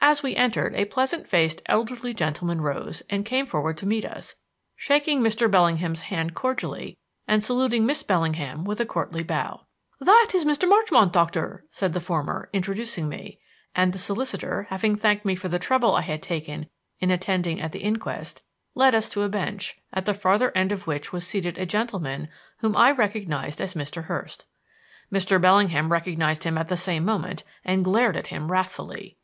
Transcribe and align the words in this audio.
As 0.00 0.22
we 0.22 0.34
entered, 0.34 0.74
a 0.74 0.86
pleasant 0.86 1.28
faced, 1.28 1.60
elderly 1.66 2.14
gentleman 2.14 2.62
rose 2.62 3.02
and 3.10 3.26
came 3.26 3.44
forward 3.44 3.76
to 3.76 3.84
meet 3.86 4.06
us, 4.06 4.36
shaking 4.74 5.20
Mr. 5.20 5.50
Bellingham's 5.50 6.00
hand 6.08 6.32
cordially 6.32 6.96
and 7.28 7.44
saluting 7.44 7.84
Miss 7.84 8.02
Bellingham 8.02 8.64
with 8.64 8.80
a 8.80 8.86
courtly 8.86 9.22
bow. 9.22 9.66
"This 10.00 10.34
is 10.34 10.44
Mr. 10.46 10.66
Marchmont, 10.66 11.12
Doctor," 11.12 11.66
said 11.68 11.92
the 11.92 12.00
former, 12.00 12.48
introducing 12.54 13.06
me; 13.06 13.38
and 13.74 13.92
the 13.92 13.98
solicitor, 13.98 14.66
having 14.70 14.96
thanked 14.96 15.26
me 15.26 15.34
for 15.34 15.48
the 15.50 15.58
trouble 15.58 15.94
I 15.94 16.00
had 16.00 16.22
taken 16.22 16.70
in 16.98 17.10
attending 17.10 17.60
at 17.60 17.72
the 17.72 17.80
inquest, 17.82 18.40
led 18.74 18.94
us 18.94 19.10
to 19.10 19.24
a 19.24 19.28
bench, 19.28 19.76
at 19.92 20.06
the 20.06 20.14
farther 20.14 20.56
end 20.56 20.72
of 20.72 20.86
which 20.86 21.12
was 21.12 21.26
seated 21.26 21.58
a 21.58 21.66
gentleman 21.66 22.28
whom 22.60 22.74
I 22.78 22.92
recognized 22.92 23.60
as 23.60 23.74
Mr. 23.74 24.04
Hurst. 24.04 24.46
Mr. 25.12 25.38
Bellingham 25.38 25.92
recognized 25.92 26.44
him 26.44 26.56
at 26.56 26.68
the 26.68 26.78
same 26.78 27.04
moment 27.04 27.44
and 27.62 27.84
glared 27.84 28.16
at 28.16 28.28
him 28.28 28.50
wrathfully. 28.50 29.18